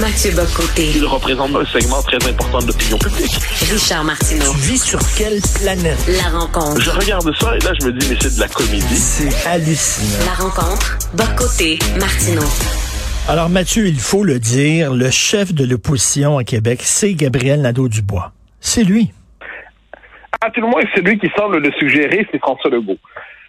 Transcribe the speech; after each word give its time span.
Mathieu 0.00 0.30
Bocoté. 0.30 0.92
Il 0.94 1.04
représente 1.06 1.54
un 1.56 1.64
segment 1.64 2.00
très 2.02 2.16
important 2.28 2.58
de 2.60 2.68
l'opinion 2.68 2.98
publique. 2.98 3.34
Richard 3.70 4.04
Martineau. 4.04 4.52
Tu 4.52 4.58
vis 4.58 4.78
sur 4.78 5.00
quelle 5.16 5.40
planète? 5.60 5.98
La 6.06 6.38
rencontre. 6.38 6.80
Je 6.80 6.90
regarde 6.90 7.34
ça 7.36 7.56
et 7.56 7.58
là, 7.60 7.72
je 7.80 7.86
me 7.86 7.92
dis, 7.92 8.06
mais 8.08 8.16
c'est 8.20 8.36
de 8.36 8.40
la 8.40 8.48
comédie. 8.48 8.96
C'est 8.96 9.46
hallucinant. 9.48 10.24
La 10.24 10.44
rencontre. 10.44 10.98
Bocoté. 11.14 11.78
Martineau. 11.98 12.46
Alors 13.28 13.48
Mathieu, 13.48 13.88
il 13.88 13.98
faut 13.98 14.22
le 14.22 14.38
dire, 14.38 14.94
le 14.94 15.10
chef 15.10 15.52
de 15.52 15.64
l'opposition 15.64 16.38
à 16.38 16.44
Québec, 16.44 16.80
c'est 16.82 17.14
Gabriel 17.14 17.60
Nadeau-Dubois. 17.62 18.32
C'est 18.60 18.84
lui. 18.84 19.12
À 20.40 20.50
tout 20.50 20.60
le 20.60 20.68
moins, 20.68 20.82
c'est 20.94 21.00
lui 21.00 21.18
qui 21.18 21.28
semble 21.36 21.58
le 21.58 21.72
suggérer, 21.72 22.26
c'est 22.30 22.38
François 22.38 22.70
Legault. 22.70 22.98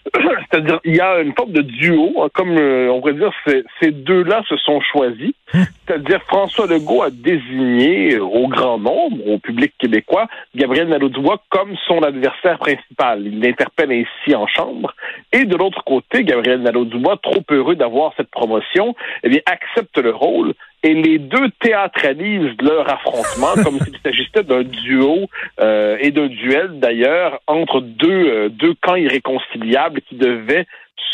C'est-à-dire, 0.52 0.80
il 0.84 0.96
y 0.96 1.00
a 1.00 1.20
une 1.22 1.34
forme 1.34 1.52
de 1.52 1.62
duo, 1.62 2.22
hein, 2.22 2.28
comme 2.34 2.57
euh, 2.57 2.90
on 2.92 3.00
pourrait 3.00 3.14
dire, 3.14 3.32
ces, 3.46 3.64
ces 3.82 3.92
deux-là 3.92 4.44
se 4.48 4.57
sont 4.57 4.82
choisis. 4.82 5.34
C'est-à-dire, 5.52 6.21
François 6.28 6.68
Legault 6.68 7.04
a 7.04 7.10
désigné 7.10 8.20
au 8.20 8.48
grand 8.48 8.78
nombre, 8.78 9.28
au 9.28 9.40
public 9.40 9.74
québécois, 9.80 10.28
Gabriel 10.56 10.88
Nadeau-Dubois 10.90 11.42
comme 11.50 11.76
son 11.88 12.04
adversaire 12.04 12.60
principal. 12.60 13.26
Il 13.26 13.40
l'interpelle 13.40 13.92
ainsi 13.92 14.36
en 14.36 14.48
chambre. 14.48 14.93
Et 15.34 15.46
de 15.46 15.56
l'autre 15.56 15.84
côté, 15.84 16.24
Gabriel 16.24 16.62
Nadeau-Dubois, 16.62 17.18
trop 17.21 17.43
heureux 17.50 17.76
d'avoir 17.76 18.14
cette 18.18 18.29
promotion, 18.29 18.96
eh 19.24 19.29
bien, 19.29 19.40
accepte 19.46 19.98
le 19.98 20.12
rôle 20.12 20.54
et 20.83 20.93
les 20.93 21.19
deux 21.19 21.50
théâtralisent 21.60 22.56
leur 22.61 22.92
affrontement 22.92 23.54
comme 23.64 23.79
s'il 23.83 23.97
s'agissait 24.04 24.43
d'un 24.43 24.64
duo 24.64 25.29
euh, 25.60 25.97
et 26.00 26.11
d'un 26.11 26.28
duel 26.28 26.79
d'ailleurs 26.79 27.39
entre 27.47 27.82
deux, 27.82 28.10
euh, 28.10 28.50
deux 28.50 28.74
camps 28.75 28.96
irréconciliables 28.96 30.01
qui 30.01 30.15
devaient 30.15 30.65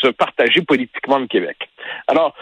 se 0.01 0.07
partager 0.07 0.61
politiquement 0.61 1.19
le 1.19 1.27
Québec. 1.27 1.57
Alors, 2.07 2.35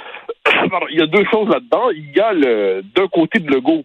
il 0.92 1.00
y 1.00 1.02
a 1.02 1.08
deux 1.08 1.26
choses 1.26 1.50
là-dedans. 1.50 1.90
Il 1.92 2.12
y 2.16 2.20
a 2.20 2.34
le 2.34 2.82
d'un 2.96 3.08
côté 3.08 3.40
de 3.40 3.50
Legault, 3.50 3.84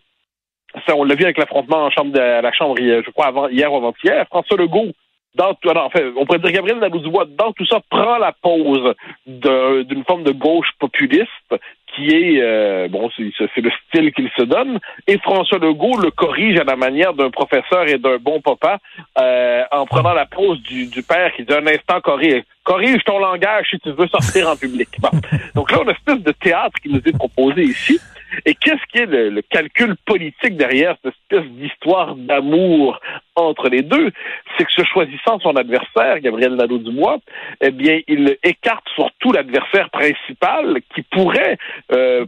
ça 0.87 0.97
on 0.97 1.05
l'a 1.05 1.15
vu 1.15 1.25
avec 1.25 1.39
l'affrontement 1.39 1.85
en 1.85 1.91
chambre 1.91 2.13
de, 2.13 2.21
à 2.21 2.41
la 2.41 2.53
Chambre, 2.53 2.77
je 2.79 3.11
crois, 3.11 3.27
avant, 3.27 3.49
hier 3.49 3.73
ou 3.73 3.77
avant-hier, 3.77 4.27
François 4.29 4.57
Legault 4.57 4.93
dans 5.35 5.55
tout, 5.55 5.71
alors, 5.71 5.87
en 5.87 5.91
fait, 5.91 6.05
on 6.17 6.27
pourrait 6.27 6.41
dire 6.41 6.51
Gabriel 6.51 6.79
Nadeau-Dubois, 6.79 7.27
dans 7.27 7.53
tout 7.53 7.67
ça, 7.67 7.81
prend 7.91 8.19
la 8.19 8.33
pause 8.33 8.95
d'une 9.27 10.05
forme 10.05 10.25
de 10.25 10.33
gauche 10.33 10.69
populiste 10.79 11.55
qui 11.95 12.09
est, 12.11 12.41
euh, 12.41 12.89
bon, 12.89 13.11
c'est 13.17 13.61
le 13.61 13.71
style 13.87 14.13
qu'il 14.13 14.31
se 14.37 14.43
donne, 14.43 14.79
et 15.07 15.19
François 15.19 15.59
Legault 15.59 15.99
le 16.01 16.11
corrige 16.11 16.59
à 16.59 16.65
la 16.65 16.77
manière 16.77 17.15
d'un 17.15 17.31
professeur 17.31 17.89
et 17.89 17.99
d'un 17.99 18.19
bon 18.19 18.41
papa 18.41 18.79
euh, 19.19 19.63
en 19.73 19.87
prenant 19.87 20.13
la 20.13 20.27
pause 20.27 20.61
du, 20.63 20.87
du 20.87 21.03
père 21.03 21.33
qui 21.35 21.45
dit 21.45 21.55
un 21.55 21.67
instant 21.67 22.01
corrige, 22.01 22.43
corrige 22.65 23.03
ton 23.05 23.19
langage 23.19 23.67
si 23.71 23.79
tu 23.81 23.91
veux 23.93 24.09
sortir 24.09 24.49
en 24.49 24.57
public. 24.57 24.89
Bon. 25.01 25.11
Donc 25.55 25.71
là, 25.71 25.79
on 25.81 25.83
a 25.83 25.85
une 25.85 25.91
espèce 25.91 26.23
de 26.23 26.33
théâtre 26.33 26.77
qui 26.83 26.91
nous 26.91 27.01
est 27.05 27.17
proposé 27.17 27.63
ici. 27.63 27.99
Et 28.45 28.55
qu'est-ce 28.55 28.85
qui 28.93 28.99
est 28.99 29.07
le, 29.07 29.31
le, 29.31 29.43
calcul 29.43 29.97
politique 30.05 30.57
derrière 30.57 30.97
cette 31.03 31.15
espèce 31.15 31.51
d'histoire 31.53 32.15
d'amour 32.15 33.01
entre 33.35 33.69
les 33.69 33.83
deux? 33.83 34.13
C'est 34.57 34.65
que 34.65 34.73
se 34.73 34.85
choisissant 34.85 35.39
son 35.41 35.57
adversaire, 35.57 36.21
Gabriel 36.21 36.55
Nadeau-Dubois, 36.55 37.19
eh 37.63 37.71
bien, 37.71 38.01
il 38.07 38.37
écarte 38.43 38.87
surtout 38.95 39.33
l'adversaire 39.33 39.89
principal 39.91 40.81
qui 40.95 41.03
pourrait 41.03 41.57
euh, 41.93 42.27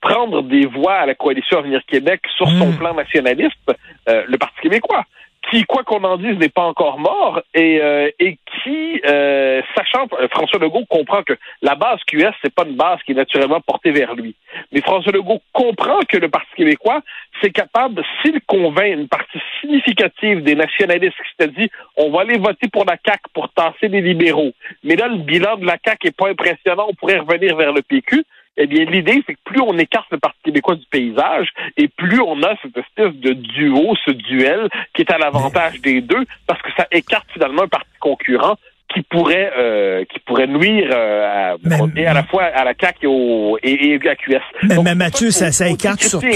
prendre 0.00 0.42
des 0.42 0.66
voix 0.66 0.94
à 0.94 1.06
la 1.06 1.14
coalition 1.14 1.58
Avenir 1.58 1.82
Québec 1.86 2.20
sur 2.36 2.48
son 2.48 2.70
Mmh. 2.70 2.76
plan 2.76 2.94
nationaliste, 2.94 3.72
euh, 4.08 4.24
le 4.26 4.38
Parti 4.38 4.60
québécois 4.62 5.04
qui, 5.48 5.64
quoi 5.64 5.82
qu'on 5.84 6.04
en 6.04 6.16
dise, 6.16 6.38
n'est 6.38 6.50
pas 6.50 6.62
encore 6.62 6.98
mort 6.98 7.40
et, 7.54 7.80
euh, 7.80 8.10
et 8.18 8.36
qui, 8.62 9.00
euh, 9.06 9.62
sachant, 9.74 10.06
François 10.30 10.58
Legault 10.60 10.84
comprend 10.88 11.22
que 11.22 11.32
la 11.62 11.74
base 11.74 11.98
QS, 12.06 12.34
c'est 12.42 12.54
pas 12.54 12.64
une 12.64 12.76
base 12.76 12.98
qui 13.04 13.12
est 13.12 13.14
naturellement 13.14 13.60
portée 13.60 13.90
vers 13.90 14.14
lui. 14.14 14.34
Mais 14.70 14.80
François 14.80 15.12
Legault 15.12 15.40
comprend 15.52 15.98
que 16.08 16.18
le 16.18 16.28
Parti 16.28 16.50
québécois, 16.56 17.00
c'est 17.40 17.50
capable, 17.50 18.04
s'il 18.20 18.40
convainc 18.42 18.92
une 18.92 19.08
partie 19.08 19.40
significative 19.60 20.42
des 20.42 20.54
nationalistes 20.54 21.16
dit, 21.56 21.70
on 21.96 22.10
va 22.10 22.20
aller 22.20 22.38
voter 22.38 22.68
pour 22.68 22.84
la 22.84 22.96
CAQ 23.04 23.22
pour 23.32 23.48
tasser 23.50 23.88
les 23.88 24.02
libéraux. 24.02 24.52
Mais 24.84 24.94
là, 24.94 25.08
le 25.08 25.16
bilan 25.16 25.56
de 25.56 25.64
la 25.64 25.78
CAQ 25.82 26.08
est 26.08 26.16
pas 26.16 26.28
impressionnant, 26.28 26.86
on 26.88 26.94
pourrait 26.94 27.18
revenir 27.18 27.56
vers 27.56 27.72
le 27.72 27.82
PQ 27.82 28.24
eh 28.56 28.66
bien, 28.66 28.84
l'idée, 28.84 29.22
c'est 29.26 29.34
que 29.34 29.40
plus 29.44 29.60
on 29.60 29.76
écarte 29.78 30.06
le 30.10 30.18
Parti 30.18 30.38
québécois 30.44 30.74
du 30.74 30.84
paysage, 30.90 31.48
et 31.76 31.88
plus 31.88 32.20
on 32.20 32.42
a 32.42 32.54
cette 32.62 32.76
espèce 32.76 33.14
de 33.20 33.32
duo, 33.32 33.94
ce 34.04 34.10
duel, 34.10 34.68
qui 34.94 35.02
est 35.02 35.10
à 35.12 35.18
l'avantage 35.18 35.80
des 35.80 36.00
deux, 36.00 36.24
parce 36.46 36.60
que 36.62 36.68
ça 36.76 36.86
écarte 36.92 37.26
finalement 37.32 37.62
un 37.62 37.68
parti 37.68 37.88
concurrent 38.00 38.56
qui 38.92 39.02
pourrait 39.02 39.52
euh, 39.56 40.04
qui 40.12 40.18
pourrait 40.26 40.48
nuire 40.48 40.90
euh, 40.92 41.52
à, 41.52 41.56
et 41.96 42.06
à 42.06 42.12
la 42.12 42.24
fois 42.24 42.42
à 42.42 42.64
la 42.64 42.72
CAQ 42.78 42.98
et, 43.02 43.06
au, 43.06 43.56
et, 43.62 43.94
et 43.94 44.08
à 44.08 44.16
QS. 44.16 44.40
Mais- 44.64 44.74
Donc, 44.74 44.84
mais 44.84 44.96
Mathieu, 44.96 45.30
ça- 45.30 45.52
écarte 45.68 46.00
surtout-. 46.08 46.26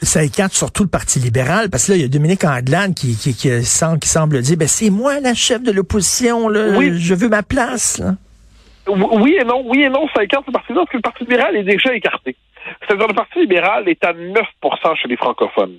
Ça 0.00 0.22
écarte 0.22 0.52
surtout 0.52 0.84
le 0.84 0.88
Parti 0.88 1.18
libéral, 1.18 1.68
parce 1.68 1.86
que 1.88 1.92
là, 1.92 1.98
il 1.98 2.02
y 2.02 2.04
a 2.04 2.08
Dominique 2.08 2.44
Anglade 2.44 2.94
qui, 2.94 3.16
qui, 3.16 3.34
qui, 3.34 3.50
semble, 3.64 3.98
qui 3.98 4.08
semble 4.08 4.40
dire, 4.40 4.56
ben, 4.56 4.68
c'est 4.68 4.90
moi 4.90 5.18
la 5.18 5.34
chef 5.34 5.60
de 5.60 5.72
l'opposition, 5.72 6.48
là. 6.48 6.76
Oui. 6.78 6.92
Je 6.96 7.14
veux 7.14 7.28
ma 7.28 7.42
place, 7.42 7.98
là. 7.98 8.14
Oui 8.88 9.36
et 9.40 9.44
non, 9.44 9.62
oui 9.66 9.82
et 9.82 9.88
non, 9.88 10.08
ça 10.14 10.24
écarte 10.24 10.46
ce 10.46 10.50
parti-là, 10.50 10.80
parce 10.80 10.90
que 10.90 10.96
le 10.96 11.02
Parti 11.02 11.24
libéral 11.24 11.56
est 11.56 11.62
déjà 11.62 11.94
écarté. 11.94 12.36
C'est-à-dire 12.80 13.08
le 13.08 13.14
Parti 13.14 13.40
libéral 13.40 13.88
est 13.88 14.04
à 14.04 14.12
9% 14.12 14.96
chez 14.96 15.08
les 15.08 15.16
francophones. 15.16 15.78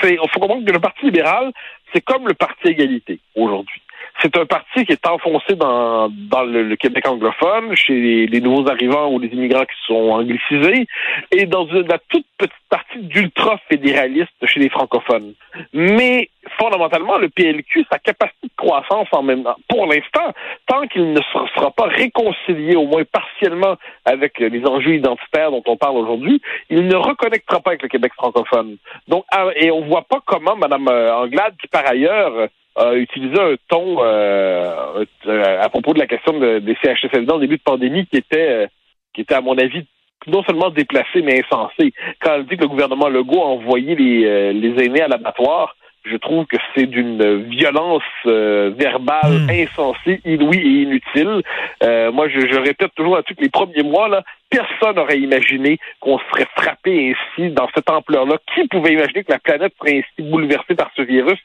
C'est, 0.00 0.12
il 0.12 0.30
faut 0.30 0.40
comprendre 0.40 0.64
que 0.64 0.72
le 0.72 0.80
Parti 0.80 1.06
libéral, 1.06 1.52
c'est 1.92 2.02
comme 2.02 2.28
le 2.28 2.34
Parti 2.34 2.68
égalité 2.68 3.18
aujourd'hui. 3.34 3.80
C'est 4.22 4.36
un 4.36 4.44
parti 4.44 4.84
qui 4.84 4.92
est 4.92 5.06
enfoncé 5.06 5.54
dans, 5.54 6.10
dans 6.10 6.42
le, 6.42 6.62
le 6.62 6.76
Québec 6.76 7.06
anglophone, 7.08 7.74
chez 7.74 8.26
les, 8.26 8.40
nouveaux 8.40 8.68
arrivants 8.68 9.10
ou 9.10 9.18
les 9.18 9.28
immigrants 9.28 9.64
qui 9.64 9.86
sont 9.86 10.10
anglicisés, 10.10 10.86
et 11.30 11.46
dans 11.46 11.64
la 11.64 11.98
toute 12.08 12.26
petite 12.36 12.52
partie 12.68 12.98
d'ultra-fédéralistes 12.98 14.44
chez 14.44 14.60
les 14.60 14.68
francophones. 14.68 15.32
Mais 15.72 16.28
fondamentalement, 16.60 17.16
le 17.16 17.28
PLQ, 17.28 17.86
sa 17.90 17.98
capacité 17.98 18.48
de 18.48 18.52
croissance 18.56 19.08
en 19.12 19.22
même 19.22 19.42
temps, 19.44 19.56
pour 19.68 19.86
l'instant, 19.86 20.32
tant 20.66 20.86
qu'il 20.88 21.12
ne 21.12 21.20
sera, 21.22 21.70
pas 21.70 21.86
réconcilié 21.86 22.76
au 22.76 22.86
moins 22.86 23.04
partiellement 23.04 23.76
avec 24.04 24.38
les 24.38 24.64
enjeux 24.66 24.96
identitaires 24.96 25.50
dont 25.50 25.62
on 25.66 25.76
parle 25.76 25.96
aujourd'hui, 25.96 26.40
il 26.68 26.86
ne 26.86 26.96
reconnectera 26.96 27.60
pas 27.60 27.70
avec 27.70 27.82
le 27.82 27.88
Québec 27.88 28.12
francophone. 28.14 28.76
Donc, 29.08 29.24
ah, 29.32 29.46
et 29.56 29.70
on 29.70 29.82
voit 29.86 30.02
pas 30.02 30.20
comment 30.26 30.56
Mme 30.56 30.88
Anglade, 30.88 31.54
qui 31.60 31.68
par 31.68 31.86
ailleurs 31.86 32.48
a 32.76 32.94
utilisé 32.94 33.40
un 33.40 33.54
ton 33.68 33.96
euh, 34.00 35.04
euh, 35.26 35.62
à 35.62 35.68
propos 35.68 35.92
de 35.92 35.98
la 35.98 36.06
question 36.06 36.38
de- 36.38 36.58
des 36.60 36.76
CHSLD 36.82 37.30
en 37.32 37.38
début 37.38 37.56
de 37.56 37.62
pandémie 37.62 38.06
qui 38.06 38.16
était, 38.18 38.48
euh, 38.48 38.66
qui 39.14 39.22
était 39.22 39.34
à 39.34 39.40
mon 39.40 39.56
avis 39.58 39.84
non 40.26 40.42
seulement 40.44 40.70
déplacé 40.70 41.22
mais 41.22 41.42
insensé. 41.44 41.92
Quand 42.20 42.34
elle 42.34 42.46
dit 42.46 42.56
que 42.56 42.62
le 42.62 42.68
gouvernement 42.68 43.08
Legault 43.08 43.40
a 43.42 43.46
envoyé 43.46 43.94
les, 43.96 44.24
euh, 44.24 44.52
les 44.52 44.84
aînés 44.84 45.02
à 45.02 45.08
l'abattoir, 45.08 45.74
je 46.04 46.16
trouve 46.16 46.46
que 46.46 46.56
c'est 46.74 46.86
d'une 46.86 47.44
violence 47.48 48.02
euh, 48.26 48.72
verbale 48.76 49.40
Mm. 49.46 49.50
insensée, 49.50 50.20
inouïe 50.24 50.58
et 50.58 50.82
inutile. 50.82 51.42
Euh, 51.82 52.10
moi, 52.10 52.28
je, 52.28 52.40
je 52.40 52.58
répète 52.58 52.94
toujours 52.94 53.16
à 53.16 53.22
tous 53.22 53.34
les 53.38 53.48
premiers 53.48 53.82
mois, 53.82 54.08
là, 54.08 54.22
personne 54.48 54.96
n'aurait 54.96 55.18
imaginé 55.18 55.78
qu'on 56.00 56.18
serait 56.32 56.46
frappé 56.56 57.14
ainsi 57.14 57.50
dans 57.50 57.68
cette 57.74 57.88
ampleur-là. 57.90 58.36
Qui 58.54 58.66
pouvait 58.68 58.94
imaginer 58.94 59.24
que 59.24 59.32
la 59.32 59.38
planète 59.38 59.72
serait 59.78 59.98
ainsi 59.98 60.28
bouleversée 60.28 60.74
par 60.74 60.90
ce 60.96 61.02
virus? 61.02 61.38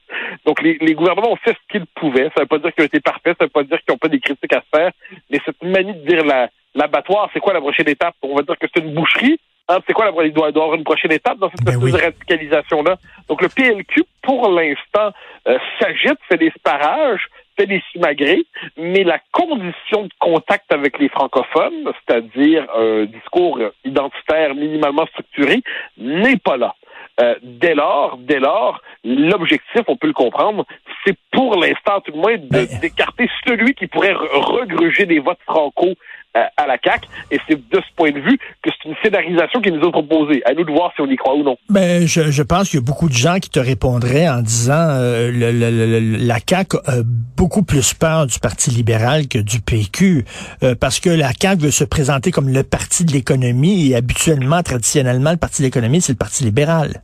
Donc, 0.45 0.61
les, 0.61 0.77
les 0.81 0.93
gouvernements 0.93 1.31
ont 1.33 1.37
fait 1.37 1.51
ce 1.51 1.77
qu'ils 1.77 1.85
pouvaient. 1.95 2.29
Ça 2.35 2.37
ne 2.37 2.41
veut 2.41 2.47
pas 2.47 2.57
dire 2.59 2.73
qu'ils 2.73 2.83
ont 2.83 2.87
été 2.87 2.99
parfaits, 3.01 3.37
ça 3.37 3.43
ne 3.43 3.47
veut 3.47 3.51
pas 3.51 3.63
dire 3.63 3.77
qu'ils 3.83 3.93
n'ont 3.93 3.97
pas 3.97 4.07
des 4.07 4.19
critiques 4.19 4.53
à 4.53 4.63
faire, 4.73 4.91
mais 5.29 5.39
cette 5.45 5.61
manie 5.63 5.93
de 5.93 6.07
dire 6.07 6.25
la, 6.25 6.49
l'abattoir, 6.73 7.29
c'est 7.33 7.39
quoi 7.39 7.53
la 7.53 7.61
prochaine 7.61 7.89
étape? 7.89 8.15
On 8.21 8.35
va 8.35 8.41
dire 8.41 8.57
que 8.57 8.67
c'est 8.73 8.81
une 8.81 8.93
boucherie. 8.93 9.39
Hein, 9.67 9.79
c'est 9.87 9.93
quoi 9.93 10.05
la, 10.05 10.11
il 10.25 10.31
doit, 10.33 10.47
il 10.49 10.53
doit 10.53 10.61
y 10.61 10.63
avoir 10.63 10.75
une 10.75 10.83
prochaine 10.83 11.11
étape 11.11 11.37
dans 11.39 11.49
cette 11.49 11.63
Ben 11.63 11.73
espèce 11.73 11.83
oui. 11.85 11.91
de 11.99 12.03
radicalisation-là? 12.05 12.97
Donc, 13.27 13.41
le 13.41 13.49
PLQ, 13.49 14.03
pour 14.21 14.49
l'instant, 14.51 15.11
euh, 15.47 15.57
s'agite, 15.79 16.19
fait 16.29 16.37
des 16.37 16.51
sparages, 16.51 17.25
fait 17.57 17.65
des 17.65 17.81
simagrées, 17.91 18.45
mais 18.77 19.03
la 19.03 19.19
condition 19.31 20.03
de 20.03 20.09
contact 20.19 20.71
avec 20.71 20.99
les 20.99 21.09
francophones, 21.09 21.91
c'est-à-dire 22.05 22.67
un 22.75 23.05
discours 23.05 23.59
identitaire 23.83 24.53
minimalement 24.53 25.05
structuré, 25.07 25.61
n'est 25.97 26.37
pas 26.37 26.57
là. 26.57 26.75
Euh, 27.21 27.35
dès 27.41 27.73
lors, 27.73 28.17
dès 28.17 28.39
lors, 28.39 28.81
l'objectif, 29.05 29.81
on 29.87 29.95
peut 29.95 30.07
le 30.07 30.13
comprendre, 30.13 30.65
c'est 31.05 31.15
pour 31.31 31.57
l'instant 31.59 32.01
tout 32.01 32.11
le 32.11 32.17
moins 32.17 32.35
Ben- 32.37 32.67
d'écarter 32.81 33.29
celui 33.47 33.73
qui 33.73 33.87
pourrait 33.87 34.13
re- 34.13 34.27
regruger 34.59 35.05
des 35.05 35.19
votes 35.19 35.39
franco 35.45 35.93
à 36.35 36.67
la 36.67 36.77
CAQ. 36.83 37.07
Et 37.31 37.39
c'est 37.47 37.55
de 37.55 37.77
ce 37.77 37.95
point 37.95 38.11
de 38.11 38.19
vue 38.19 38.37
que 38.61 38.69
c'est 38.69 38.89
une 38.89 38.95
scénarisation 39.03 39.61
qui 39.61 39.71
nous 39.71 39.91
proposée. 39.91 40.41
À 40.45 40.53
nous 40.53 40.63
de 40.63 40.71
voir 40.71 40.91
si 40.95 41.01
on 41.01 41.07
y 41.07 41.15
croit 41.15 41.35
ou 41.35 41.43
non. 41.43 41.57
Ben, 41.69 42.05
je, 42.05 42.31
je 42.31 42.43
pense 42.43 42.69
qu'il 42.69 42.79
y 42.79 42.83
a 42.83 42.85
beaucoup 42.85 43.09
de 43.09 43.13
gens 43.13 43.39
qui 43.39 43.49
te 43.49 43.59
répondraient 43.59 44.27
en 44.27 44.41
disant 44.41 44.73
euh, 44.77 45.31
le, 45.31 46.17
la 46.25 46.37
CAQ 46.47 46.77
a 46.85 46.97
beaucoup 47.37 47.63
plus 47.63 47.93
peur 47.93 48.27
du 48.27 48.39
Parti 48.39 48.71
libéral 48.71 49.27
que 49.27 49.39
du 49.39 49.61
PQ, 49.61 50.25
euh, 50.63 50.75
parce 50.75 50.99
que 50.99 51.09
la 51.09 51.31
CAQ 51.39 51.63
veut 51.63 51.71
se 51.71 51.83
présenter 51.83 52.31
comme 52.31 52.49
le 52.49 52.63
parti 52.63 53.05
de 53.05 53.11
l'économie 53.11 53.91
et 53.91 53.95
habituellement, 53.95 54.61
traditionnellement, 54.63 55.31
le 55.31 55.37
parti 55.37 55.61
de 55.61 55.67
l'économie, 55.67 56.01
c'est 56.01 56.13
le 56.13 56.17
Parti 56.17 56.43
libéral. 56.43 57.01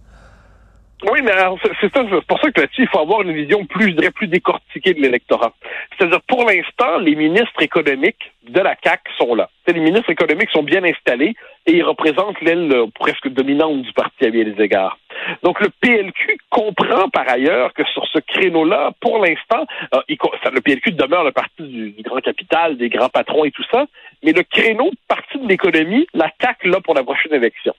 Oui, 1.04 1.22
mais 1.24 1.32
c'est 1.80 1.92
pour 1.92 2.40
ça 2.40 2.52
que 2.52 2.62
là-dessus, 2.62 2.84
il 2.84 2.88
faut 2.88 3.00
avoir 3.00 3.24
une 3.24 3.34
vision 3.34 3.66
plus, 3.66 3.96
je 4.00 4.10
plus 4.10 4.28
décortiquée 4.28 4.94
de 4.94 5.02
l'électorat. 5.02 5.52
C'est-à-dire, 5.98 6.22
pour 6.28 6.46
l'instant, 6.46 7.00
les 7.00 7.16
ministres 7.16 7.62
économiques 7.62 8.32
de 8.48 8.60
la 8.60 8.76
CAC 8.76 9.02
sont 9.18 9.34
là. 9.34 9.50
Les 9.68 9.80
ministres 9.80 10.12
économiques 10.12 10.52
sont 10.52 10.62
bien 10.62 10.84
installés 10.84 11.34
et 11.66 11.78
ils 11.78 11.84
représentent 11.84 12.40
l'aile 12.42 12.72
euh, 12.72 12.86
presque 12.94 13.30
dominante 13.30 13.82
du 13.82 13.94
parti 13.94 14.26
à 14.26 14.30
bien 14.30 14.44
des 14.44 14.62
égards. 14.62 15.00
Donc, 15.44 15.60
le 15.60 15.70
PLQ 15.82 16.38
comprend 16.50 17.10
par 17.10 17.28
ailleurs 17.30 17.74
que 17.74 17.84
sur 17.86 18.06
ce 18.08 18.20
créneau-là, 18.20 18.92
pour 19.00 19.20
l'instant, 19.20 19.66
euh, 19.96 20.02
le 20.08 20.62
PLQ 20.62 20.92
demeure 20.92 21.24
le 21.24 21.32
parti 21.32 21.64
du, 21.64 21.96
grand 22.04 22.20
capital, 22.20 22.78
des 22.78 22.90
grands 22.90 23.10
patrons 23.10 23.46
et 23.46 23.52
tout 23.52 23.66
ça, 23.72 23.86
mais 24.24 24.34
le 24.34 24.44
créneau 24.44 24.92
parti 25.08 25.40
de 25.40 25.48
l'économie, 25.48 26.08
la 26.14 26.32
là 26.64 26.80
pour 26.82 26.94
la 26.94 27.04
prochaine 27.04 27.34
élection. 27.34 27.74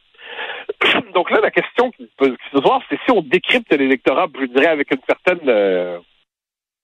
Donc 1.14 1.30
là, 1.30 1.40
la 1.40 1.50
question 1.50 1.90
qui 1.90 2.08
se 2.18 2.62
voir, 2.62 2.80
c'est 2.88 2.98
si 3.04 3.10
on 3.10 3.22
décrypte 3.22 3.72
l'électorat, 3.72 4.26
je 4.38 4.46
dirais, 4.46 4.68
avec 4.68 4.90
une 4.90 5.00
certaine... 5.06 5.48
euh, 5.48 5.98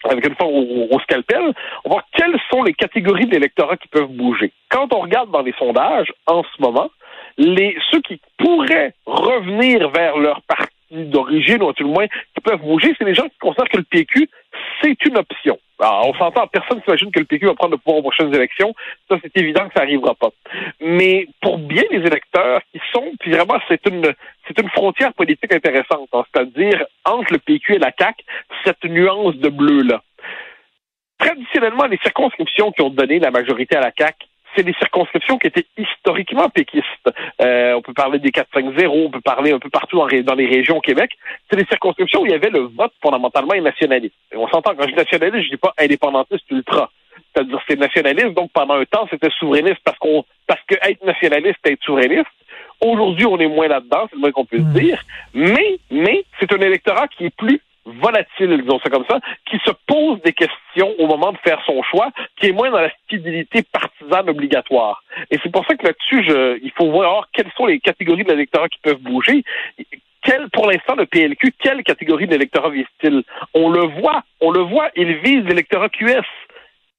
avec 0.04 0.26
une 0.28 0.36
forme 0.36 0.54
au, 0.54 0.98
scalpel, 1.00 1.52
on 1.84 1.88
va 1.88 1.94
voir 1.96 2.04
quelles 2.12 2.38
sont 2.52 2.62
les 2.62 2.72
catégories 2.72 3.26
de 3.26 3.32
l'électorat 3.32 3.76
qui 3.76 3.88
peuvent 3.88 4.10
bouger. 4.10 4.52
Quand 4.68 4.92
on 4.92 5.00
regarde 5.00 5.30
dans 5.32 5.42
les 5.42 5.54
sondages, 5.58 6.12
en 6.26 6.44
ce 6.44 6.62
moment, 6.62 6.88
les 7.36 7.76
ceux 7.90 8.00
qui 8.02 8.20
pourraient 8.38 8.94
revenir 9.06 9.90
vers 9.90 10.16
leur 10.18 10.42
parti 10.42 10.72
d'origine, 10.90 11.62
ou 11.62 11.72
tout 11.72 11.84
le 11.84 11.90
moins, 11.90 12.06
qui 12.06 12.40
peuvent 12.42 12.60
bouger, 12.60 12.94
c'est 12.96 13.04
les 13.04 13.14
gens 13.14 13.28
qui 13.28 13.38
considèrent 13.40 13.68
que 13.68 13.78
le 13.78 13.82
PQ, 13.82 14.30
c'est 14.82 15.04
une 15.04 15.16
option. 15.18 15.58
Alors, 15.80 16.08
on 16.08 16.14
s'entend, 16.14 16.46
personne 16.48 16.82
s'imagine 16.82 17.12
que 17.12 17.20
le 17.20 17.24
PQ 17.24 17.46
va 17.46 17.54
prendre 17.54 17.72
le 17.72 17.78
pouvoir 17.78 17.98
aux 17.98 18.02
prochaines 18.02 18.34
élections. 18.34 18.74
Ça, 19.08 19.16
c'est 19.22 19.36
évident 19.36 19.68
que 19.68 19.74
ça 19.74 19.80
n'arrivera 19.80 20.14
pas. 20.14 20.30
Mais 20.80 21.28
pour 21.40 21.58
bien 21.58 21.84
les 21.90 21.98
électeurs 21.98 22.60
qui 22.72 22.80
sont, 22.92 23.12
puis 23.20 23.30
vraiment, 23.30 23.60
c'est 23.68 23.86
une, 23.86 24.12
c'est 24.46 24.58
une 24.60 24.70
frontière 24.70 25.12
politique 25.14 25.54
intéressante. 25.54 26.08
hein. 26.12 26.24
C'est-à-dire, 26.32 26.84
entre 27.04 27.32
le 27.32 27.38
PQ 27.38 27.76
et 27.76 27.78
la 27.78 27.92
CAQ, 27.96 28.24
cette 28.64 28.84
nuance 28.84 29.36
de 29.36 29.48
bleu-là. 29.48 30.02
Traditionnellement, 31.18 31.86
les 31.86 31.98
circonscriptions 31.98 32.72
qui 32.72 32.82
ont 32.82 32.90
donné 32.90 33.18
la 33.18 33.30
majorité 33.30 33.76
à 33.76 33.80
la 33.80 33.92
CAQ, 33.96 34.27
c'est 34.54 34.62
des 34.62 34.74
circonscriptions 34.74 35.38
qui 35.38 35.46
étaient 35.46 35.66
historiquement 35.76 36.48
péquistes. 36.48 36.84
Euh, 37.40 37.74
on 37.74 37.82
peut 37.82 37.92
parler 37.92 38.18
des 38.18 38.30
4-5-0, 38.30 38.88
on 38.88 39.10
peut 39.10 39.20
parler 39.20 39.52
un 39.52 39.58
peu 39.58 39.70
partout 39.70 39.98
dans, 39.98 40.34
les 40.34 40.46
régions 40.46 40.78
au 40.78 40.80
Québec. 40.80 41.12
C'est 41.50 41.56
des 41.56 41.66
circonscriptions 41.66 42.22
où 42.22 42.26
il 42.26 42.32
y 42.32 42.34
avait 42.34 42.50
le 42.50 42.60
vote 42.60 42.92
fondamentalement 43.02 43.54
nationaliste. 43.60 44.14
Et 44.32 44.36
on 44.36 44.48
s'entend, 44.48 44.74
quand 44.74 44.84
je 44.84 44.88
dis 44.88 44.94
nationaliste, 44.94 45.44
je 45.44 45.50
dis 45.50 45.56
pas 45.56 45.74
indépendantiste 45.78 46.50
ultra. 46.50 46.90
C'est-à-dire 47.32 47.60
c'est 47.68 47.78
nationaliste, 47.78 48.34
donc 48.34 48.50
pendant 48.52 48.74
un 48.74 48.84
temps, 48.84 49.06
c'était 49.10 49.30
souverainiste 49.38 49.80
parce 49.84 49.98
qu'on 49.98 50.24
parce 50.46 50.60
que 50.66 50.74
être 50.82 51.04
nationaliste, 51.04 51.56
c'est 51.64 51.72
être 51.72 51.82
souverainiste. 51.82 52.26
Aujourd'hui, 52.80 53.26
on 53.26 53.38
est 53.38 53.48
moins 53.48 53.68
là-dedans, 53.68 54.06
c'est 54.08 54.16
le 54.16 54.20
moins 54.20 54.32
qu'on 54.32 54.44
peut 54.44 54.58
se 54.58 54.78
dire. 54.78 55.02
Mais, 55.34 55.78
mais, 55.90 56.24
c'est 56.38 56.52
un 56.52 56.60
électorat 56.60 57.08
qui 57.08 57.26
est 57.26 57.36
plus 57.36 57.60
volatile, 58.00 58.62
disons 58.62 58.78
ça 58.80 58.90
comme 58.90 59.04
ça, 59.08 59.20
qui 59.46 59.58
se 59.64 59.70
pose 59.86 60.20
des 60.22 60.32
questions 60.32 60.94
au 60.98 61.06
moment 61.06 61.32
de 61.32 61.38
faire 61.38 61.60
son 61.66 61.82
choix, 61.82 62.10
qui 62.36 62.46
est 62.46 62.52
moins 62.52 62.70
dans 62.70 62.80
la 62.80 62.90
stabilité 63.04 63.62
partisane 63.62 64.28
obligatoire. 64.28 65.02
Et 65.30 65.38
c'est 65.42 65.50
pour 65.50 65.66
ça 65.66 65.74
que 65.74 65.86
là-dessus, 65.86 66.24
je, 66.24 66.58
il 66.62 66.72
faut 66.72 66.90
voir 66.90 67.28
quelles 67.32 67.50
sont 67.56 67.66
les 67.66 67.80
catégories 67.80 68.24
de 68.24 68.30
l'électorat 68.30 68.68
qui 68.68 68.78
peuvent 68.82 69.00
bouger. 69.00 69.44
Quel, 70.22 70.50
pour 70.50 70.66
l'instant, 70.66 70.94
le 70.96 71.06
PLQ, 71.06 71.52
quelle 71.58 71.82
catégorie 71.82 72.26
de 72.26 72.32
l'électorat 72.32 72.70
vise-t-il? 72.70 73.22
On 73.54 73.70
le 73.70 73.86
voit, 74.00 74.22
on 74.40 74.50
le 74.50 74.60
voit, 74.60 74.90
il 74.96 75.14
vise 75.18 75.44
l'électorat 75.44 75.88
QS. 75.88 76.26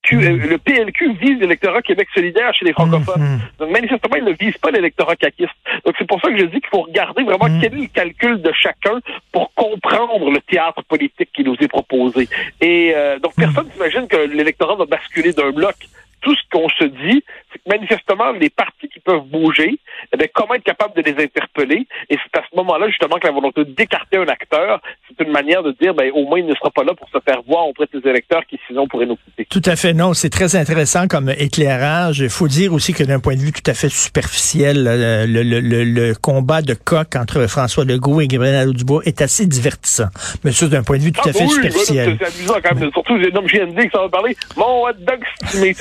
Q- 0.01 0.16
euh, 0.18 0.38
le 0.48 0.57
PLQ 0.57 1.13
vise 1.16 1.40
l'électorat 1.40 1.81
Québec 1.81 2.07
solidaire 2.13 2.54
chez 2.54 2.63
les 2.66 2.72
francophones. 2.74 3.22
Mhm. 3.22 3.40
Donc, 3.60 3.69
manifestement, 3.72 4.16
il 4.16 4.24
ne 4.24 4.31
vise 4.31 4.57
pas 4.57 4.72
l'électorat 4.72 5.16
caquiste. 5.18 5.51
Donc, 5.86 5.96
c'est 6.00 6.07
pour 6.07 6.22
ça 6.22 6.30
que 6.31 6.38
je 6.38 6.46
dis 6.46 6.62
qu'il 6.62 6.69
faut 6.72 6.84
regarder 6.84 7.24
vraiment 7.24 7.50
Mm. 7.50 7.60
quel 7.62 7.74
est 7.74 7.81
le 7.81 7.88
calcul 7.88 8.42
de 8.42 8.51
chacun 8.54 9.00
pour 9.34 9.54
comprendre 9.54 10.31
le 10.31 10.40
théâtre 10.42 10.81
politique 10.84 11.30
qui 11.34 11.44
nous 11.44 11.56
est 11.60 11.68
proposé. 11.68 12.30
Et 12.62 12.94
euh, 12.96 13.19
donc, 13.19 13.34
personne 13.36 13.68
n'imagine 13.74 14.07
que 14.07 14.18
l'électorat 14.18 14.75
va 14.75 14.86
basculer 14.86 15.34
d'un 15.34 15.51
bloc. 15.51 15.75
Tout 16.22 16.36
ce 16.36 16.42
qu'on 16.52 16.68
se 16.69 16.84
dit, 16.84 17.24
c'est 17.52 17.60
que 17.60 17.69
manifestement, 17.69 18.31
les 18.31 18.50
partis 18.50 18.90
qui 18.90 19.00
peuvent 19.00 19.24
bouger, 19.24 19.80
eh 20.13 20.17
bien, 20.17 20.27
comment 20.33 20.56
être 20.56 20.63
capable 20.63 20.95
de 20.95 21.01
les 21.01 21.23
interpeller? 21.23 21.88
Et 22.09 22.17
c'est 22.17 22.39
à 22.39 22.44
ce 22.50 22.56
moment-là, 22.57 22.88
justement, 22.88 23.17
que 23.17 23.27
la 23.27 23.33
volonté 23.33 23.63
d'écarter 23.65 24.17
un 24.17 24.27
acteur, 24.27 24.81
c'est 25.07 25.23
une 25.23 25.31
manière 25.31 25.63
de 25.63 25.71
dire, 25.79 25.94
ben, 25.94 26.11
au 26.13 26.25
moins, 26.27 26.39
il 26.39 26.45
ne 26.45 26.56
sera 26.56 26.69
pas 26.71 26.83
là 26.83 26.94
pour 26.94 27.07
se 27.09 27.17
faire 27.23 27.41
voir 27.47 27.67
auprès 27.67 27.85
de 27.91 28.00
ses 28.01 28.09
électeurs 28.09 28.45
qui, 28.50 28.59
sinon, 28.67 28.88
pourraient 28.88 29.06
nous 29.06 29.17
quitter. 29.17 29.45
Tout 29.45 29.61
à 29.65 29.75
fait, 29.75 29.94
non, 29.94 30.13
c'est 30.13 30.29
très 30.29 30.56
intéressant 30.56 31.07
comme 31.07 31.29
éclairage. 31.29 32.19
Il 32.19 32.29
faut 32.29 32.47
dire 32.47 32.73
aussi 32.73 32.94
que 32.94 33.03
d'un 33.03 33.19
point 33.19 33.35
de 33.35 33.41
vue 33.41 33.51
tout 33.51 33.69
à 33.69 33.73
fait 33.73 33.89
superficiel, 33.89 34.83
le, 34.83 35.44
le, 35.44 35.59
le, 35.59 35.83
le 35.83 36.15
combat 36.15 36.61
de 36.61 36.73
coq 36.73 37.15
entre 37.15 37.47
François 37.47 37.85
Legault 37.85 38.21
et 38.21 38.27
Gabriel 38.27 38.56
Nadeau-Dubois 38.56 39.01
est 39.06 39.21
assez 39.21 39.45
divertissant. 39.45 40.09
Mais 40.44 40.51
ça, 40.51 40.67
d'un 40.67 40.83
point 40.83 40.97
de 40.97 41.03
vue 41.03 41.11
tout 41.11 41.27
à 41.27 41.33
fait 41.33 41.39
Ah, 41.41 41.47
oui, 41.47 41.53
superficiel. 41.53 42.17
C'est 42.19 42.25
amusant 42.25 42.56
quand 42.63 42.75
même. 42.75 42.91
Surtout, 42.91 43.19
j'ai 43.21 43.31
nommé 43.31 43.47
GND 43.47 43.81
qui 43.83 43.89
s'en 43.89 44.03
va 44.03 44.09
parler. 44.09 44.35
Mon 44.57 44.83
hot 44.85 44.94
dog 45.00 45.19
mais 45.59 45.73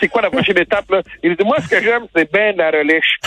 c'est 0.00 0.08
quoi 0.08 0.22
la 0.22 0.30
prochaine 0.30 0.58
étape, 0.58 0.90
là? 0.90 1.02
Il 1.22 1.34
dit, 1.36 1.44
moi, 1.44 1.56
ce 1.62 1.68
que 1.68 1.82
j'aime, 1.82 2.02
c'est 2.14 2.30
ben 2.32 2.56
la 2.56 2.70
relish, 2.70 3.18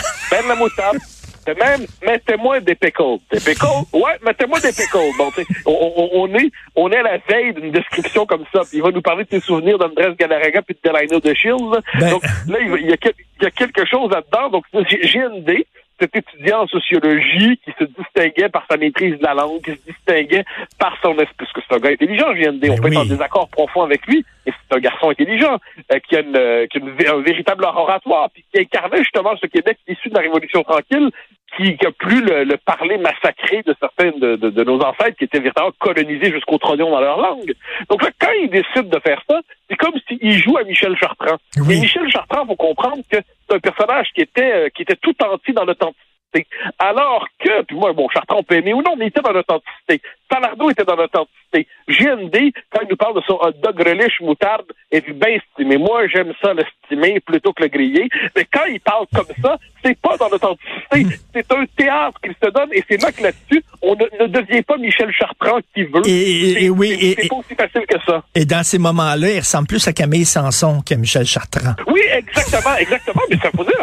ben 0.42 0.48
la 0.48 0.54
moutarde. 0.54 0.98
Même, 1.46 1.84
mettez-moi 2.02 2.60
des 2.60 2.74
pickles. 2.74 3.18
Des 3.30 3.38
pickles? 3.38 3.66
Ouais, 3.92 4.12
mettez-moi 4.24 4.60
des 4.60 4.72
pickles. 4.72 5.12
Bon, 5.18 5.30
on, 5.66 6.08
on, 6.14 6.34
est, 6.34 6.50
on 6.74 6.90
est 6.90 6.96
à 6.96 7.02
la 7.02 7.18
veille 7.28 7.52
d'une 7.52 7.70
description 7.70 8.24
comme 8.24 8.44
ça. 8.50 8.60
Puis 8.60 8.78
il 8.78 8.82
va 8.82 8.90
nous 8.90 9.02
parler 9.02 9.24
de 9.24 9.28
ses 9.30 9.40
souvenirs 9.40 9.76
d'Andrés 9.76 10.14
Galarraga 10.18 10.62
puis 10.62 10.74
de 10.82 10.88
Delano 10.88 11.20
de 11.20 11.34
Shields. 11.34 11.82
Ben- 12.00 12.10
Donc, 12.12 12.22
là, 12.48 12.58
il, 12.62 12.68
y 12.88 12.92
a, 12.92 12.96
il 12.96 13.42
y 13.42 13.46
a 13.46 13.50
quelque 13.50 13.84
chose 13.84 14.10
là-dedans. 14.10 14.48
Donc, 14.48 14.64
G- 14.88 15.02
GND, 15.12 15.66
cet 16.00 16.16
étudiant 16.16 16.62
en 16.62 16.66
sociologie 16.66 17.58
qui 17.64 17.70
se 17.78 17.84
distinguait 17.84 18.48
par 18.48 18.64
sa 18.70 18.76
maîtrise 18.76 19.18
de 19.18 19.22
la 19.22 19.34
langue, 19.34 19.60
qui 19.62 19.70
se 19.72 19.86
distinguait 19.86 20.44
par 20.78 20.96
son 21.02 21.12
esprit, 21.18 21.34
parce 21.38 21.52
que 21.52 21.60
c'est 21.68 21.74
un 21.74 21.78
gars 21.78 21.90
intelligent, 21.90 22.32
GND. 22.32 22.64
On 22.70 22.74
Ben 22.74 22.80
peut 22.80 22.88
être 22.88 22.98
en 22.98 23.04
désaccord 23.04 23.48
profond 23.48 23.82
avec 23.82 24.04
lui, 24.06 24.24
mais 24.46 24.52
c'est 24.52 24.76
un 24.76 24.80
garçon 24.80 25.10
intelligent, 25.10 25.58
euh, 25.92 25.98
qui 26.08 26.16
a, 26.16 26.20
une, 26.20 26.36
euh, 26.36 26.66
qui 26.66 26.78
a 26.78 26.80
une 26.80 26.88
un 27.06 27.20
véritable 27.22 27.64
oratoire, 27.64 28.28
puis 28.32 28.44
qui 28.52 28.60
incarnait 28.60 28.98
justement 28.98 29.34
ce 29.40 29.46
Québec 29.46 29.78
issu 29.86 30.08
de 30.08 30.14
la 30.14 30.20
Révolution 30.22 30.62
tranquille, 30.64 31.10
qui, 31.56 31.76
qui 31.76 31.86
a 31.86 31.92
plus 31.92 32.20
le, 32.20 32.42
le 32.42 32.56
parler 32.56 32.96
massacré 32.98 33.62
de 33.64 33.76
certains 33.78 34.10
de, 34.18 34.34
de- 34.34 34.50
de 34.50 34.64
nos 34.64 34.80
ancêtres 34.80 35.16
qui 35.16 35.24
étaient 35.24 35.38
véritablement 35.38 35.72
colonisés 35.78 36.32
jusqu'au 36.32 36.58
trognon 36.58 36.90
dans 36.90 37.00
leur 37.00 37.18
langue. 37.20 37.52
Donc 37.88 38.02
là, 38.02 38.10
quand 38.18 38.32
il 38.42 38.50
décide 38.50 38.88
de 38.88 38.98
faire 38.98 39.22
ça, 39.30 39.40
c'est 39.70 39.76
comme 39.76 39.92
s'il 40.08 40.32
joue 40.42 40.56
à 40.58 40.64
Michel 40.64 40.96
Chartrand. 40.96 41.36
Oui. 41.58 41.76
Et 41.76 41.80
Michel 41.82 42.10
Chartrand, 42.10 42.44
faut 42.46 42.56
comprendre 42.56 43.02
que 43.08 43.18
un 43.54 43.60
personnage 43.60 44.08
qui 44.14 44.20
était 44.20 44.52
euh, 44.52 44.68
qui 44.68 44.82
était 44.82 44.96
tout 44.96 45.14
entier 45.22 45.54
dans 45.54 45.64
l'authenticité. 45.64 46.03
Alors 46.78 47.26
que, 47.38 47.62
puis 47.62 47.76
moi, 47.76 47.92
bon, 47.92 48.08
Chartrand, 48.08 48.38
on 48.38 48.42
peut 48.42 48.56
aimer 48.56 48.72
ou 48.74 48.82
non, 48.82 48.96
mais 48.96 49.06
il 49.06 49.08
était 49.08 49.20
dans 49.20 49.32
l'authenticité. 49.32 50.00
Palardo 50.28 50.70
était 50.70 50.84
dans 50.84 50.96
l'authenticité. 50.96 51.68
GND, 51.88 52.52
quand 52.70 52.80
il 52.82 52.88
nous 52.90 52.96
parle 52.96 53.14
de 53.16 53.20
son 53.26 53.34
hot 53.34 53.52
dog 53.62 53.78
relish 53.80 54.20
moutarde, 54.20 54.64
est 54.90 55.08
bien 55.12 55.28
estimé. 55.36 55.76
Moi, 55.78 56.08
j'aime 56.08 56.32
ça 56.42 56.52
l'estimer 56.54 57.20
plutôt 57.20 57.52
que 57.52 57.62
le 57.62 57.68
griller. 57.68 58.08
Mais 58.34 58.44
quand 58.52 58.64
il 58.68 58.80
parle 58.80 59.06
comme 59.14 59.26
ça, 59.42 59.58
c'est 59.84 59.96
pas 60.00 60.16
dans 60.16 60.28
l'authenticité. 60.28 61.18
C'est 61.32 61.52
un 61.52 61.64
théâtre 61.76 62.20
qu'il 62.22 62.34
se 62.42 62.50
donne 62.50 62.68
et 62.72 62.82
c'est 62.88 63.00
là 63.00 63.12
que 63.12 63.22
là-dessus, 63.22 63.62
on 63.82 63.94
ne, 63.94 64.04
ne 64.22 64.26
devient 64.26 64.62
pas 64.62 64.76
Michel 64.78 65.12
Chartrand 65.12 65.60
qui 65.74 65.84
veut. 65.84 66.02
Et- 66.06 66.10
et- 66.10 66.64
et 66.64 66.70
oui, 66.70 66.88
c'est- 66.88 67.04
et- 67.06 67.16
c'est 67.22 67.28
pas 67.28 67.36
aussi 67.36 67.54
facile 67.54 67.82
que 67.88 68.00
ça. 68.04 68.22
Et 68.34 68.44
dans 68.44 68.62
ces 68.64 68.78
moments-là, 68.78 69.30
il 69.30 69.38
ressemble 69.38 69.66
plus 69.68 69.86
à 69.86 69.92
Camille 69.92 70.24
Sanson 70.24 70.80
qu'à 70.84 70.96
Michel 70.96 71.26
Chartrand. 71.26 71.74
Oui, 71.86 72.00
exactement, 72.12 72.74
exactement. 72.76 73.22
Mais 73.30 73.36
ça 73.36 73.50
faut 73.54 73.64
dire, 73.64 73.74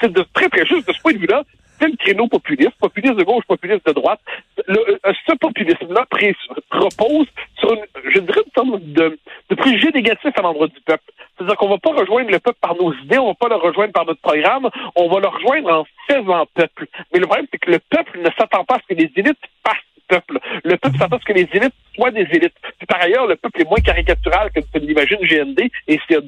c'est 0.00 0.12
de 0.12 0.24
très 0.32 0.48
très 0.48 0.64
juste 0.64 0.88
de 0.88 0.92
ce 0.94 1.00
point 1.02 1.12
de 1.12 1.18
vue-là. 1.18 1.42
Le 1.80 1.96
créneau 1.96 2.26
populiste, 2.28 2.72
populiste 2.80 3.14
de 3.16 3.24
gauche, 3.24 3.44
populiste 3.46 3.86
de 3.86 3.92
droite. 3.92 4.20
Le- 4.66 4.98
euh, 5.06 5.12
ce 5.26 5.34
populisme-là 5.36 6.06
repose 6.70 7.26
sur, 7.58 7.72
une, 7.72 7.84
je 8.12 8.18
dirais, 8.20 8.40
une 8.44 8.52
forme 8.54 8.78
de, 8.80 9.18
de 9.50 9.54
préjugé 9.54 9.90
négatif 9.92 10.30
à 10.36 10.42
l'endroit 10.42 10.66
du 10.68 10.80
peuple. 10.80 11.04
C'est-à-dire 11.36 11.56
qu'on 11.56 11.68
va 11.68 11.78
pas 11.78 11.92
rejoindre 11.92 12.30
le 12.30 12.38
peuple 12.40 12.58
par 12.60 12.74
nos 12.76 12.92
idées, 12.94 13.18
on 13.18 13.28
va 13.28 13.34
pas 13.34 13.48
le 13.48 13.56
rejoindre 13.56 13.92
par 13.92 14.04
notre 14.06 14.20
programme, 14.20 14.68
on 14.96 15.08
va 15.08 15.20
le 15.20 15.28
rejoindre 15.28 15.70
en 15.72 15.84
faisant 16.10 16.46
peuple. 16.54 16.86
Mais 17.12 17.20
le 17.20 17.26
problème, 17.26 17.46
c'est 17.52 17.58
que 17.58 17.70
le 17.70 17.78
peuple 17.78 18.18
ne 18.20 18.28
s'attend 18.36 18.64
pas 18.64 18.74
à 18.76 18.78
ce 18.80 18.94
que 18.94 19.00
les 19.00 19.10
élites 19.16 19.38
fassent 19.66 19.76
peuple. 20.08 20.38
Le 20.64 20.76
peuple 20.76 20.98
s'attend 20.98 21.16
à 21.16 21.20
ce 21.20 21.24
que 21.24 21.32
les 21.34 21.48
élites 21.52 21.74
soient 21.94 22.10
des 22.10 22.26
élites. 22.32 22.54
Puis 22.78 22.86
par 22.86 23.00
ailleurs, 23.00 23.26
le 23.26 23.36
peuple 23.36 23.60
est 23.60 23.66
moins 23.68 23.76
caricatural 23.84 24.50
que 24.50 24.60
tu 24.60 24.78
l'imagines 24.80 25.18
GND 25.22 25.70
et 25.86 26.00
c'est 26.08 26.16
hot. 26.16 26.22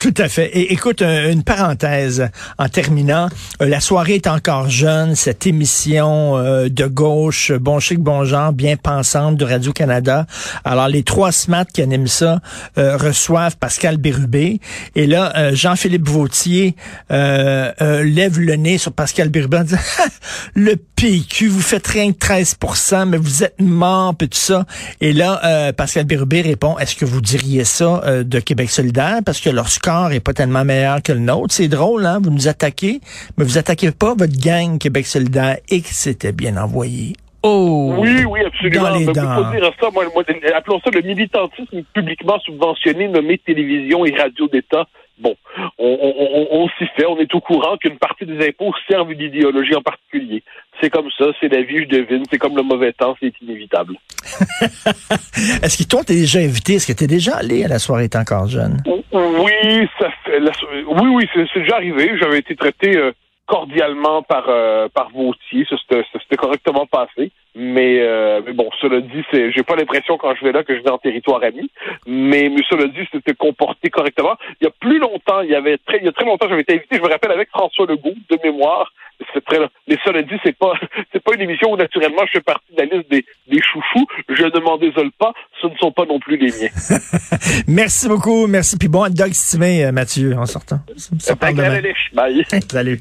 Tout 0.00 0.14
à 0.16 0.30
fait. 0.30 0.46
Et 0.58 0.72
écoute, 0.72 1.02
un- 1.02 1.30
une 1.30 1.42
parenthèse 1.42 2.30
en 2.58 2.70
terminant. 2.70 3.28
Euh, 3.60 3.66
la 3.68 3.80
soirée 3.80 4.14
est 4.14 4.28
encore 4.28 4.70
jeune, 4.70 5.14
cette 5.14 5.46
émission 5.46 6.38
euh, 6.38 6.70
de 6.70 6.86
gauche, 6.86 7.52
bon 7.52 7.80
chic, 7.80 7.98
bon 7.98 8.24
genre, 8.24 8.54
bien 8.54 8.76
pensante 8.78 9.36
de 9.36 9.44
Radio-Canada. 9.44 10.26
Alors, 10.64 10.88
les 10.88 11.02
trois 11.02 11.32
SMAT 11.32 11.66
qui 11.66 11.82
animent 11.82 12.06
ça 12.06 12.40
euh, 12.78 12.96
reçoivent 12.96 13.58
Pascal 13.58 13.98
Bérubé. 13.98 14.58
Et 14.96 15.06
là, 15.06 15.52
Jean-Philippe 15.54 16.08
Vautier 16.08 16.76
lève 17.10 18.38
le 18.40 18.56
nez 18.56 18.78
sur 18.78 18.92
Pascal 18.92 19.28
Bérubé 19.28 19.58
en 19.58 19.64
disant 19.64 19.78
Le 20.54 20.76
PQ, 20.76 21.48
vous 21.48 21.60
faites 21.60 21.86
rien 21.86 22.12
que 22.12 22.18
13% 22.18 23.06
mais 23.06 23.18
vous 23.18 23.44
êtes 23.44 23.60
mort, 23.60 24.14
puis 24.16 24.28
tout 24.30 24.38
ça. 24.38 24.64
Et 25.02 25.12
là, 25.12 25.72
Pascal 25.74 26.04
Bérubé 26.06 26.40
répond 26.40 26.78
Est-ce 26.78 26.96
que 26.96 27.04
vous 27.04 27.20
diriez 27.20 27.64
ça 27.64 28.02
de 28.24 28.40
Québec 28.40 28.70
solidaire? 28.70 29.18
Parce 29.26 29.40
que 29.40 29.50
leur 29.50 29.68
score 29.90 30.12
est 30.12 30.20
pas 30.20 30.32
tellement 30.32 30.64
meilleur 30.64 31.02
que 31.02 31.12
le 31.12 31.18
nôtre. 31.18 31.52
C'est 31.52 31.68
drôle, 31.68 32.06
hein? 32.06 32.18
Vous 32.22 32.30
nous 32.30 32.48
attaquez, 32.48 33.00
mais 33.36 33.44
vous 33.44 33.58
attaquez 33.58 33.90
pas 33.90 34.14
votre 34.14 34.38
gang 34.40 34.78
Québec 34.78 35.06
solidaire 35.06 35.56
et 35.68 35.80
que 35.80 35.88
c'était 35.88 36.32
bien 36.32 36.56
envoyé. 36.56 37.14
Oh! 37.42 37.94
Oui, 37.98 38.24
oui, 38.24 38.40
absolument. 38.44 38.82
Dans 38.82 38.96
les 38.96 39.06
dents. 39.06 39.44
faut 39.44 39.50
dire 39.50 39.72
ça, 39.80 39.88
moi, 39.92 40.04
moi, 40.14 40.24
appelons 40.54 40.80
ça 40.84 40.90
le 40.92 41.00
militantisme 41.00 41.82
publiquement 41.94 42.38
subventionné 42.40 43.08
nommé 43.08 43.38
télévision 43.38 44.04
et 44.04 44.14
radio 44.14 44.46
d'État. 44.48 44.86
Bon, 45.20 45.34
on, 45.78 45.98
on, 46.00 46.14
on, 46.18 46.62
on 46.62 46.68
s'y 46.78 46.86
fait, 46.96 47.04
on 47.06 47.18
est 47.18 47.34
au 47.34 47.40
courant 47.40 47.76
qu'une 47.76 47.98
partie 47.98 48.24
des 48.26 48.46
impôts 48.48 48.72
servent 48.88 49.12
une 49.12 49.20
idéologie 49.20 49.74
en 49.74 49.82
particulier. 49.82 50.42
C'est 50.80 50.88
comme 50.90 51.08
ça, 51.18 51.26
c'est 51.40 51.48
la 51.48 51.62
vie, 51.62 51.80
je 51.84 51.88
devine, 51.88 52.22
c'est 52.30 52.38
comme 52.38 52.56
le 52.56 52.62
mauvais 52.62 52.92
temps, 52.92 53.14
c'est 53.20 53.32
inévitable. 53.42 53.94
Est-ce 55.62 55.76
qu'ils 55.76 55.88
t'ont 55.88 56.02
déjà 56.02 56.38
invité? 56.40 56.74
Est-ce 56.74 56.86
que 56.90 56.96
tu 56.96 57.04
es 57.04 57.06
déjà 57.06 57.36
allé 57.36 57.64
à 57.64 57.68
la 57.68 57.78
soirée 57.78 58.08
T'es 58.08 58.18
encore 58.18 58.46
jeune? 58.48 58.78
Oui, 59.12 59.88
ça 59.98 60.08
fait, 60.24 60.40
la- 60.40 60.52
oui, 60.88 61.08
oui, 61.08 61.28
c'est 61.34 61.60
déjà 61.60 61.76
arrivé. 61.76 62.12
J'avais 62.18 62.38
été 62.38 62.56
traité 62.56 62.96
euh, 62.96 63.12
cordialement 63.46 64.22
par 64.22 64.44
euh, 64.48 64.88
par 64.94 65.10
Vautier, 65.10 65.66
ça 65.68 65.76
c'était 65.82 66.02
ça 66.12 66.18
s'était 66.20 66.36
correctement 66.36 66.86
passé. 66.86 67.30
Mais, 67.62 68.00
euh, 68.00 68.40
mais 68.46 68.54
bon, 68.54 68.70
cela 68.80 69.02
dit, 69.02 69.22
c'est, 69.30 69.52
j'ai 69.52 69.62
pas 69.62 69.76
l'impression 69.76 70.16
quand 70.16 70.34
je 70.34 70.42
vais 70.42 70.50
là 70.52 70.64
que 70.64 70.74
je 70.74 70.82
vais 70.82 70.88
en 70.88 70.96
territoire 70.96 71.42
ami. 71.44 71.70
Mais, 72.06 72.48
mais 72.48 72.62
cela 72.70 72.86
dit, 72.86 73.06
c'était 73.12 73.34
comporté 73.34 73.90
correctement. 73.90 74.34
Il 74.60 74.64
y 74.64 74.66
a 74.66 74.70
plus 74.80 74.98
longtemps, 74.98 75.42
il 75.42 75.50
y 75.50 75.54
avait 75.54 75.76
très, 75.76 75.98
il 75.98 76.06
y 76.06 76.08
a 76.08 76.12
très 76.12 76.24
longtemps, 76.24 76.46
j'avais 76.48 76.62
été 76.62 76.76
invité. 76.76 76.96
Je 76.96 77.02
me 77.02 77.08
rappelle 77.08 77.32
avec 77.32 77.50
François 77.50 77.84
Legault 77.84 78.14
de 78.30 78.38
mémoire. 78.42 78.90
C'est 79.34 79.44
très, 79.44 79.58
mais 79.86 79.98
cela 80.02 80.22
dit, 80.22 80.36
c'est 80.42 80.56
pas, 80.56 80.72
c'est 81.12 81.22
pas 81.22 81.34
une 81.34 81.42
émission 81.42 81.70
où 81.70 81.76
naturellement 81.76 82.22
je 82.28 82.38
fais 82.38 82.40
partie 82.40 82.72
de 82.72 82.78
la 82.78 82.86
liste 82.86 83.10
des, 83.10 83.26
des 83.46 83.60
chouchous. 83.60 84.06
Je 84.30 84.44
ne 84.44 84.60
m'en 84.60 84.78
désole 84.78 85.10
pas. 85.18 85.34
Ce 85.60 85.66
ne 85.66 85.76
sont 85.76 85.92
pas 85.92 86.06
non 86.06 86.18
plus 86.18 86.38
les 86.38 86.46
miens. 86.46 86.98
Merci 87.68 88.08
beaucoup. 88.08 88.46
Merci. 88.46 88.78
Puis 88.78 88.88
bon 88.88 89.04
hot 89.04 89.10
dog 89.10 89.28
estimé, 89.28 89.84
euh, 89.84 89.92
Mathieu, 89.92 90.34
en 90.34 90.46
sortant. 90.46 90.78
Ça, 90.96 91.10
ça. 91.18 91.34
Salut. 92.70 93.00